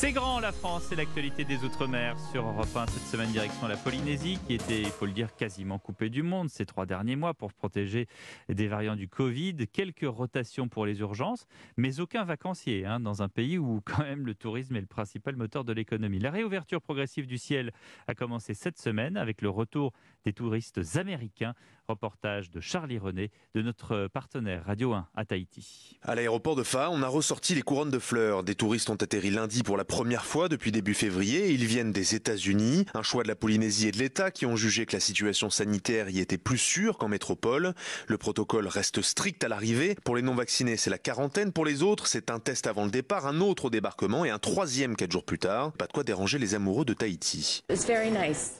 C'est 0.00 0.12
grand 0.12 0.38
la 0.38 0.52
France, 0.52 0.84
c'est 0.88 0.94
l'actualité 0.94 1.44
des 1.44 1.64
Outre-mer 1.64 2.16
sur 2.30 2.46
Europe 2.46 2.68
1 2.72 2.86
cette 2.86 3.02
semaine 3.08 3.32
direction 3.32 3.66
la 3.66 3.76
Polynésie 3.76 4.38
qui 4.46 4.54
était, 4.54 4.80
il 4.80 4.90
faut 4.90 5.06
le 5.06 5.12
dire, 5.12 5.34
quasiment 5.34 5.80
coupée 5.80 6.08
du 6.08 6.22
monde 6.22 6.50
ces 6.50 6.64
trois 6.66 6.86
derniers 6.86 7.16
mois 7.16 7.34
pour 7.34 7.52
protéger 7.52 8.06
des 8.48 8.68
variants 8.68 8.94
du 8.94 9.08
Covid. 9.08 9.56
Quelques 9.72 10.06
rotations 10.06 10.68
pour 10.68 10.86
les 10.86 11.00
urgences, 11.00 11.46
mais 11.76 11.98
aucun 11.98 12.22
vacancier 12.22 12.86
hein, 12.86 13.00
dans 13.00 13.22
un 13.22 13.28
pays 13.28 13.58
où 13.58 13.80
quand 13.84 14.04
même 14.04 14.24
le 14.24 14.36
tourisme 14.36 14.76
est 14.76 14.80
le 14.80 14.86
principal 14.86 15.34
moteur 15.34 15.64
de 15.64 15.72
l'économie. 15.72 16.20
La 16.20 16.30
réouverture 16.30 16.80
progressive 16.80 17.26
du 17.26 17.36
ciel 17.36 17.72
a 18.06 18.14
commencé 18.14 18.54
cette 18.54 18.78
semaine 18.78 19.16
avec 19.16 19.42
le 19.42 19.50
retour 19.50 19.92
des 20.24 20.32
touristes 20.32 20.80
américains. 20.94 21.54
Reportage 21.88 22.50
de 22.50 22.60
Charlie 22.60 22.98
René 22.98 23.30
de 23.54 23.62
notre 23.62 24.08
partenaire 24.08 24.66
Radio 24.66 24.92
1 24.92 25.08
à 25.16 25.24
Tahiti. 25.24 25.98
À 26.02 26.14
l'aéroport 26.14 26.54
de 26.54 26.62
Fa, 26.62 26.90
on 26.90 27.02
a 27.02 27.08
ressorti 27.08 27.54
les 27.54 27.62
couronnes 27.62 27.90
de 27.90 27.98
fleurs. 27.98 28.44
Des 28.44 28.54
touristes 28.54 28.90
ont 28.90 28.94
atterri 28.94 29.30
lundi 29.30 29.62
pour 29.62 29.78
la 29.78 29.86
première 29.88 30.26
fois 30.26 30.48
depuis 30.48 30.70
début 30.70 30.94
février. 30.94 31.50
Ils 31.50 31.64
viennent 31.64 31.92
des 31.92 32.14
États-Unis, 32.14 32.84
un 32.94 33.02
choix 33.02 33.24
de 33.24 33.28
la 33.28 33.34
Polynésie 33.34 33.88
et 33.88 33.90
de 33.90 33.98
l'État 33.98 34.30
qui 34.30 34.46
ont 34.46 34.54
jugé 34.54 34.86
que 34.86 34.94
la 34.94 35.00
situation 35.00 35.50
sanitaire 35.50 36.10
y 36.10 36.20
était 36.20 36.38
plus 36.38 36.58
sûre 36.58 36.98
qu'en 36.98 37.08
métropole. 37.08 37.74
Le 38.06 38.18
protocole 38.18 38.68
reste 38.68 39.02
strict 39.02 39.42
à 39.42 39.48
l'arrivée. 39.48 39.96
Pour 40.04 40.14
les 40.14 40.22
non-vaccinés, 40.22 40.76
c'est 40.76 40.90
la 40.90 40.98
quarantaine. 40.98 41.52
Pour 41.52 41.64
les 41.64 41.82
autres, 41.82 42.06
c'est 42.06 42.30
un 42.30 42.38
test 42.38 42.66
avant 42.66 42.84
le 42.84 42.90
départ, 42.90 43.26
un 43.26 43.40
autre 43.40 43.64
au 43.64 43.70
débarquement 43.70 44.24
et 44.24 44.30
un 44.30 44.38
troisième 44.38 44.94
quatre 44.94 45.10
jours 45.10 45.24
plus 45.24 45.38
tard. 45.38 45.72
Pas 45.72 45.86
de 45.86 45.92
quoi 45.92 46.04
déranger 46.04 46.38
les 46.38 46.54
amoureux 46.54 46.84
de 46.84 46.92
Tahiti. 46.92 47.64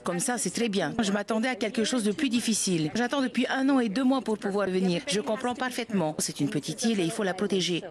Comme 0.03 0.19
ça, 0.19 0.37
c'est 0.39 0.49
très 0.49 0.67
bien. 0.67 0.95
Je 0.99 1.11
m'attendais 1.11 1.47
à 1.47 1.55
quelque 1.55 1.83
chose 1.83 2.03
de 2.03 2.11
plus 2.11 2.29
difficile. 2.29 2.91
J'attends 2.95 3.21
depuis 3.21 3.45
un 3.49 3.69
an 3.69 3.79
et 3.79 3.89
deux 3.89 4.03
mois 4.03 4.21
pour 4.21 4.39
pouvoir 4.39 4.67
venir. 4.67 5.03
Je 5.07 5.21
comprends 5.21 5.53
parfaitement. 5.53 6.15
C'est 6.17 6.39
une 6.39 6.49
petite 6.49 6.83
île 6.83 6.99
et 6.99 7.03
il 7.03 7.11
faut 7.11 7.23
la 7.23 7.35
protéger. 7.35 7.83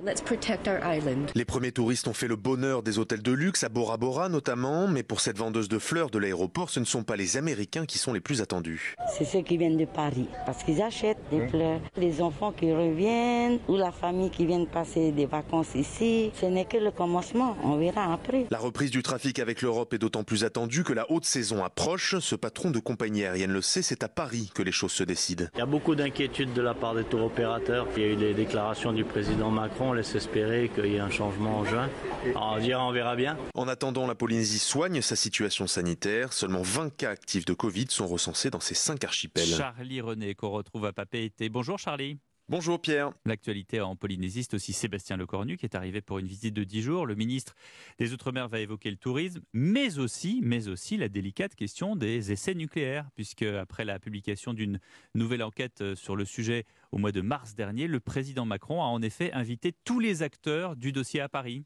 Les 1.34 1.44
premiers 1.44 1.72
touristes 1.72 2.08
ont 2.08 2.12
fait 2.12 2.28
le 2.28 2.36
bonheur 2.36 2.82
des 2.82 2.98
hôtels 2.98 3.22
de 3.22 3.27
luxe 3.32 3.64
à 3.64 3.68
Bora 3.68 3.96
Bora 3.96 4.28
notamment, 4.28 4.88
mais 4.88 5.02
pour 5.02 5.20
cette 5.20 5.38
vendeuse 5.38 5.68
de 5.68 5.78
fleurs 5.78 6.10
de 6.10 6.18
l'aéroport, 6.18 6.70
ce 6.70 6.80
ne 6.80 6.84
sont 6.84 7.02
pas 7.02 7.16
les 7.16 7.36
Américains 7.36 7.86
qui 7.86 7.98
sont 7.98 8.12
les 8.12 8.20
plus 8.20 8.40
attendus. 8.40 8.94
C'est 9.16 9.24
ceux 9.24 9.42
qui 9.42 9.56
viennent 9.56 9.76
de 9.76 9.84
Paris 9.84 10.28
parce 10.46 10.64
qu'ils 10.64 10.82
achètent 10.82 11.18
des 11.30 11.48
fleurs. 11.48 11.80
Les 11.96 12.20
enfants 12.20 12.52
qui 12.52 12.72
reviennent 12.72 13.58
ou 13.68 13.76
la 13.76 13.92
famille 13.92 14.30
qui 14.30 14.46
vient 14.46 14.64
passer 14.64 15.12
des 15.12 15.26
vacances 15.26 15.74
ici, 15.74 16.30
ce 16.40 16.46
n'est 16.46 16.64
que 16.64 16.76
le 16.76 16.90
commencement. 16.90 17.56
On 17.64 17.76
verra 17.76 18.12
après. 18.12 18.46
La 18.50 18.58
reprise 18.58 18.90
du 18.90 19.02
trafic 19.02 19.38
avec 19.38 19.62
l'Europe 19.62 19.94
est 19.94 19.98
d'autant 19.98 20.24
plus 20.24 20.44
attendue 20.44 20.84
que 20.84 20.92
la 20.92 21.10
haute 21.10 21.24
saison 21.24 21.64
approche. 21.64 22.18
Ce 22.18 22.34
patron 22.34 22.70
de 22.70 22.78
compagnie 22.78 23.24
aérienne 23.24 23.52
le 23.52 23.62
sait, 23.62 23.82
c'est 23.82 24.02
à 24.02 24.08
Paris 24.08 24.50
que 24.54 24.62
les 24.62 24.72
choses 24.72 24.92
se 24.92 25.04
décident. 25.04 25.46
Il 25.54 25.58
y 25.58 25.62
a 25.62 25.66
beaucoup 25.66 25.94
d'inquiétudes 25.94 26.52
de 26.52 26.62
la 26.62 26.74
part 26.74 26.94
des 26.94 27.04
tour 27.04 27.24
opérateurs. 27.24 27.86
Il 27.96 28.02
y 28.02 28.06
a 28.06 28.08
eu 28.08 28.16
les 28.16 28.34
déclarations 28.34 28.92
du 28.92 29.04
président 29.04 29.50
Macron. 29.50 29.90
On 29.90 29.92
laisse 29.92 30.14
espérer 30.14 30.70
qu'il 30.74 30.86
y 30.86 30.96
ait 30.96 31.00
un 31.00 31.10
changement 31.10 31.58
en 31.58 31.64
juin. 31.64 31.88
Alors, 32.24 32.54
on 32.56 32.60
dira, 32.60 32.86
on 32.86 32.92
verra 32.92 33.14
bien. 33.18 33.36
En 33.54 33.66
attendant, 33.66 34.06
la 34.06 34.14
Polynésie 34.14 34.60
soigne 34.60 35.02
sa 35.02 35.16
situation 35.16 35.66
sanitaire. 35.66 36.32
Seulement 36.32 36.62
20 36.62 36.96
cas 36.96 37.10
actifs 37.10 37.44
de 37.44 37.52
Covid 37.52 37.86
sont 37.90 38.06
recensés 38.06 38.48
dans 38.48 38.60
ces 38.60 38.74
cinq 38.74 39.02
archipels. 39.02 39.44
Charlie 39.44 40.00
René 40.00 40.34
qu'on 40.36 40.50
retrouve 40.50 40.86
à 40.86 40.92
Papeete. 40.92 41.50
Bonjour 41.50 41.78
Charlie. 41.80 42.18
Bonjour 42.48 42.80
Pierre. 42.80 43.10
L'actualité 43.26 43.80
en 43.80 43.96
Polynésie, 43.96 44.44
c'est 44.44 44.54
aussi 44.54 44.72
Sébastien 44.72 45.16
Lecornu 45.16 45.56
qui 45.56 45.66
est 45.66 45.74
arrivé 45.74 46.00
pour 46.00 46.20
une 46.20 46.28
visite 46.28 46.54
de 46.54 46.62
10 46.62 46.80
jours. 46.80 47.06
Le 47.06 47.16
ministre 47.16 47.54
des 47.98 48.12
Outre-mer 48.14 48.48
va 48.48 48.60
évoquer 48.60 48.90
le 48.90 48.96
tourisme, 48.96 49.40
mais 49.52 49.98
aussi, 49.98 50.40
mais 50.42 50.68
aussi 50.68 50.96
la 50.96 51.08
délicate 51.08 51.56
question 51.56 51.96
des 51.96 52.30
essais 52.30 52.54
nucléaires, 52.54 53.10
puisque 53.16 53.42
après 53.42 53.84
la 53.84 53.98
publication 53.98 54.54
d'une 54.54 54.78
nouvelle 55.14 55.42
enquête 55.42 55.80
euh, 55.80 55.94
sur 55.96 56.14
le 56.14 56.24
sujet 56.24 56.64
au 56.92 56.98
mois 56.98 57.12
de 57.12 57.20
mars 57.20 57.54
dernier, 57.54 57.88
le 57.88 58.00
président 58.00 58.46
Macron 58.46 58.80
a 58.80 58.86
en 58.86 59.02
effet 59.02 59.32
invité 59.32 59.74
tous 59.84 59.98
les 59.98 60.22
acteurs 60.22 60.76
du 60.76 60.92
dossier 60.92 61.20
à 61.20 61.28
Paris. 61.28 61.64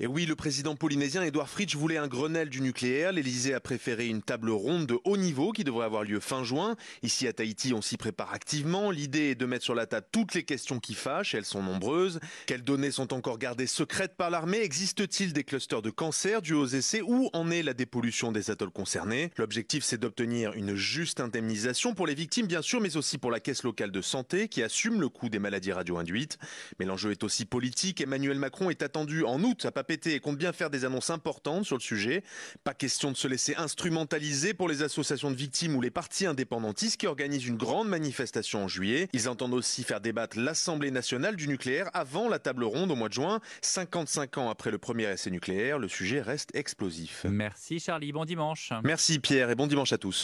Et 0.00 0.06
oui, 0.06 0.24
le 0.24 0.34
président 0.34 0.74
polynésien 0.74 1.22
Edouard 1.22 1.50
Fritsch 1.50 1.76
voulait 1.76 1.98
un 1.98 2.08
Grenelle 2.08 2.48
du 2.48 2.62
nucléaire. 2.62 3.12
L'Elysée 3.12 3.52
a 3.52 3.60
préféré 3.60 4.08
une 4.08 4.22
table 4.22 4.50
ronde 4.50 4.86
de 4.86 4.98
haut 5.04 5.18
niveau 5.18 5.52
qui 5.52 5.64
devrait 5.64 5.84
avoir 5.84 6.02
lieu 6.02 6.18
fin 6.18 6.44
juin. 6.44 6.76
Ici 7.02 7.28
à 7.28 7.32
Tahiti, 7.34 7.74
on 7.74 7.82
s'y 7.82 7.98
prépare 7.98 8.32
activement. 8.32 8.90
L'idée 8.90 9.30
est 9.30 9.34
de 9.34 9.44
mettre 9.44 9.64
sur 9.64 9.74
la 9.74 9.86
table 9.86 10.06
toutes 10.10 10.32
les 10.32 10.44
questions 10.44 10.80
qui 10.80 10.94
fâchent, 10.94 11.34
elles 11.34 11.44
sont 11.44 11.62
nombreuses. 11.62 12.20
Quelles 12.46 12.64
données 12.64 12.90
sont 12.90 13.12
encore 13.12 13.38
gardées 13.38 13.66
secrètes 13.66 14.16
par 14.16 14.30
l'armée? 14.30 14.62
Existe-t-il 14.62 15.34
des 15.34 15.44
clusters 15.44 15.82
de 15.82 15.90
cancer 15.90 16.40
dus 16.40 16.54
aux 16.54 16.66
essais 16.66 17.02
Où 17.02 17.28
en 17.34 17.50
est 17.50 17.62
la 17.62 17.74
dépollution 17.74 18.32
des 18.32 18.50
atolls 18.50 18.70
concernés? 18.70 19.30
L'objectif, 19.36 19.84
c'est 19.84 19.98
d'obtenir 19.98 20.54
une 20.54 20.74
juste 20.74 21.20
indemnisation 21.20 21.94
pour 21.94 22.06
les 22.06 22.14
victimes, 22.14 22.46
bien 22.46 22.62
sûr, 22.62 22.80
mais 22.80 22.96
aussi 22.96 23.18
pour 23.18 23.30
la 23.30 23.40
caisse 23.40 23.62
locale 23.62 23.92
de 23.92 24.00
santé 24.00 24.48
qui 24.48 24.62
assume 24.62 25.02
le 25.02 25.10
coût 25.10 25.28
des 25.28 25.38
maladies 25.38 25.72
radio-induites. 25.72 26.38
Mais 26.80 26.86
l'enjeu 26.86 27.10
est 27.10 27.22
aussi 27.24 27.44
politique. 27.44 28.00
Emmanuel 28.00 28.38
Macron 28.38 28.70
est 28.70 28.82
attendu 28.82 29.22
en 29.24 29.40
août 29.42 29.66
Papeete 29.82 30.06
et 30.06 30.20
compte 30.20 30.38
bien 30.38 30.52
faire 30.52 30.70
des 30.70 30.84
annonces 30.84 31.10
importantes 31.10 31.64
sur 31.64 31.76
le 31.76 31.82
sujet. 31.82 32.22
Pas 32.62 32.72
question 32.72 33.10
de 33.10 33.16
se 33.16 33.26
laisser 33.26 33.56
instrumentaliser 33.56 34.54
pour 34.54 34.68
les 34.68 34.82
associations 34.82 35.32
de 35.32 35.34
victimes 35.34 35.74
ou 35.74 35.80
les 35.80 35.90
partis 35.90 36.24
indépendantistes 36.24 37.00
qui 37.00 37.08
organisent 37.08 37.46
une 37.48 37.56
grande 37.56 37.88
manifestation 37.88 38.62
en 38.62 38.68
juillet. 38.68 39.08
Ils 39.12 39.28
entendent 39.28 39.54
aussi 39.54 39.82
faire 39.82 40.00
débattre 40.00 40.38
l'Assemblée 40.38 40.92
nationale 40.92 41.34
du 41.34 41.48
nucléaire 41.48 41.90
avant 41.94 42.28
la 42.28 42.38
table 42.38 42.62
ronde 42.62 42.92
au 42.92 42.94
mois 42.94 43.08
de 43.08 43.14
juin. 43.14 43.40
55 43.62 44.38
ans 44.38 44.50
après 44.50 44.70
le 44.70 44.78
premier 44.78 45.10
essai 45.10 45.32
nucléaire, 45.32 45.80
le 45.80 45.88
sujet 45.88 46.20
reste 46.20 46.54
explosif. 46.54 47.26
Merci 47.28 47.80
Charlie, 47.80 48.12
bon 48.12 48.24
dimanche. 48.24 48.72
Merci 48.84 49.18
Pierre 49.18 49.50
et 49.50 49.56
bon 49.56 49.66
dimanche 49.66 49.92
à 49.92 49.98
tous. 49.98 50.20